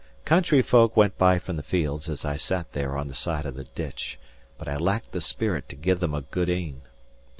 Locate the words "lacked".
4.77-5.11